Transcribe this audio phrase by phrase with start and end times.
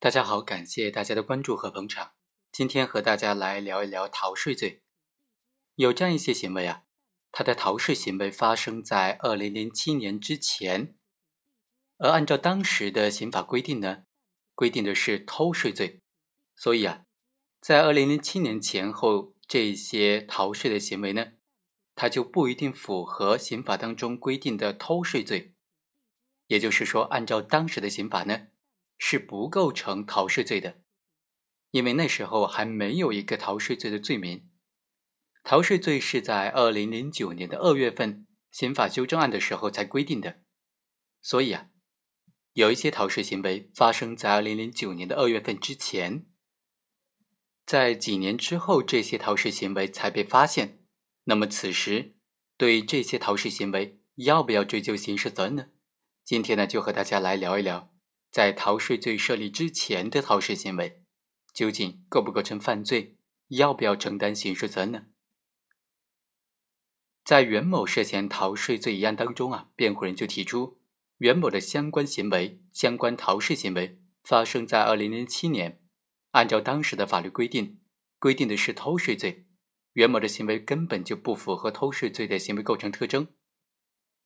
[0.00, 2.12] 大家好，感谢大家的关注和捧场。
[2.52, 4.84] 今天和大家来聊一聊逃税罪。
[5.74, 6.84] 有这样一些行为啊，
[7.32, 10.94] 它的逃税行为发生在二零零七年之前，
[11.96, 14.04] 而按照当时的刑法规定呢，
[14.54, 16.00] 规定的是偷税罪，
[16.54, 17.02] 所以啊，
[17.60, 21.32] 在二零零七年前后这些逃税的行为呢，
[21.96, 25.56] 它就不一定符合刑法当中规定的偷税罪。
[26.46, 28.46] 也就是说，按照当时的刑法呢。
[28.98, 30.82] 是不构成逃税罪的，
[31.70, 34.50] 因为那时候还没有一个逃税罪的罪名。
[35.44, 40.42] 逃税罪是在二零零九年的二月份刑法修正案的时候才规定的，
[41.22, 41.70] 所以啊，
[42.52, 46.26] 有一些逃税行为发生在二零零九年的二月份之前，
[47.64, 50.84] 在几年之后这些逃税行为才被发现。
[51.24, 52.16] 那么此时
[52.56, 55.66] 对这些逃税行为要不要追究刑事责任呢？
[56.24, 57.94] 今天呢，就和大家来聊一聊。
[58.30, 61.02] 在逃税罪设立之前的逃税行为，
[61.52, 63.16] 究竟构不构成犯罪？
[63.48, 65.06] 要不要承担刑事责任呢？
[67.24, 70.78] 在袁某涉嫌逃税罪一案当中啊，辩护人就提出，
[71.16, 75.80] 袁某的相关行为、相关逃税行为发生在二零零七年，
[76.32, 77.80] 按照当时的法律规定，
[78.18, 79.46] 规定的是偷税罪，
[79.94, 83.28] 袁某的行为根本就不符合偷税罪的行为构成特征。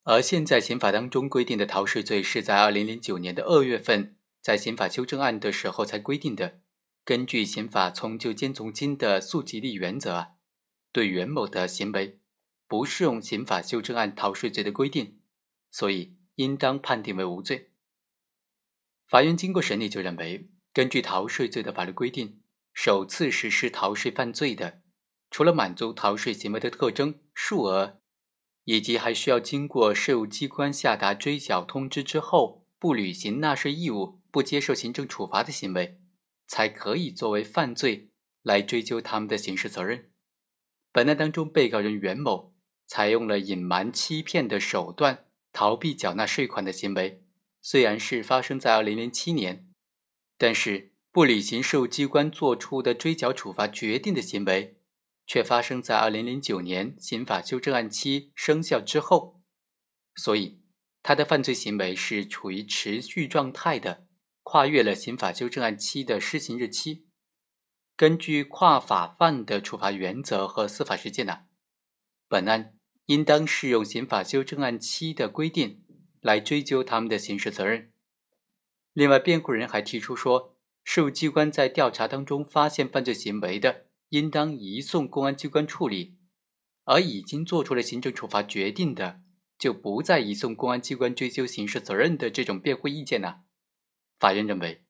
[0.03, 6.59] 而现在刑法当中规定的逃税罪是在二零零九年的二月份，在刑法修正案的时候才规定的。
[7.05, 10.27] 根据刑法从旧兼从轻的溯及力原则啊，
[10.91, 12.19] 对袁某的行为
[12.67, 15.19] 不适用刑法修正案逃税罪的规定，
[15.71, 17.71] 所以应当判定为无罪。
[19.07, 22.41] 法院经过审理就认为，根据逃税罪的法律规定，
[22.73, 24.81] 首次实施逃税犯罪的，
[25.31, 28.01] 除了满足逃税行为的特征、数额。
[28.65, 35.99] 以及还需要经过税务机关下达追缴通知之后，不履行纳税义务、不接受行政处罚的行为，
[36.47, 38.11] 才可以作为犯罪
[38.41, 40.11] 来追究他们的刑事责任。
[40.91, 42.53] 本案当中，被告人袁某
[42.85, 47.23] 采用了隐瞒、欺骗的手段逃避缴纳税款的行为，
[47.61, 49.67] 虽然是发生在二零零七年，
[50.37, 54.77] 但是不履行税务机关作出的追缴处罚决定的行为。
[55.25, 59.41] 却发生在二零零九年刑法修正案期生效之后，
[60.15, 60.61] 所以
[61.01, 64.05] 他的犯罪行为是处于持续状态的，
[64.43, 67.07] 跨越了刑法修正案期的施行日期。
[67.95, 71.43] 根据跨法犯的处罚原则和司法实践呢，
[72.27, 75.85] 本案应当适用刑法修正案期的规定
[76.19, 77.91] 来追究他们的刑事责任。
[78.93, 83.87] 另外，辩护人还提出说，税务机关在调查当中发现犯罪行为的。
[84.13, 86.19] 应当移送公安机关处理，
[86.83, 89.21] 而已经做出了行政处罚决定的，
[89.57, 93.37] 就不再移送公安机关追究刑事责任的这种辩护意见呢？
[94.19, 94.85] 法院认为，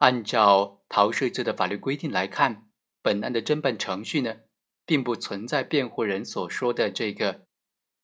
[0.00, 2.68] 按照逃税罪的法律规定来看，
[3.00, 4.40] 本案的侦办程序呢，
[4.84, 7.46] 并不存在辩护人所说的这个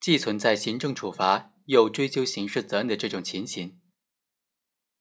[0.00, 3.78] 既存在行政处罚又追究刑事责任的这种情形。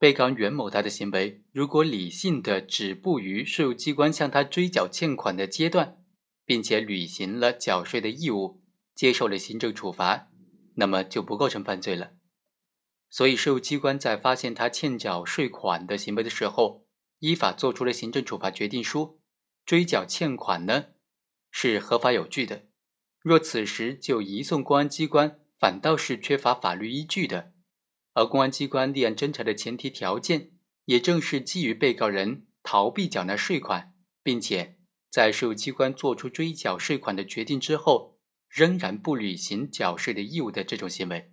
[0.03, 6.03] 被告人袁某他的行为，如果理性的止步于税务机关向他追缴欠款的阶段，
[6.43, 8.61] 并且履行了缴税的义务，
[8.93, 10.27] 接受了行政处罚，
[10.75, 12.11] 那么就不构成犯罪了。
[13.09, 16.85] 所以，税务机关在发现他欠缴税款的行为的时候，
[17.19, 19.21] 依法作出了行政处罚决定书，
[19.65, 20.87] 追缴欠款呢，
[21.49, 22.65] 是合法有据的。
[23.21, 27.53] 若此时就移送公安机关，反倒是缺乏法律依据的。
[28.13, 30.51] 而公安机关立案侦查的前提条件，
[30.85, 34.77] 也正是基于被告人逃避缴纳税款，并且
[35.09, 41.31] 在税务机关作出追缴税款的决定之后，仍然不履行缴税的义务的这种行为。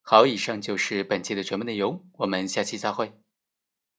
[0.00, 3.21] 好，以上就是本期的全部内容，我们下期再会。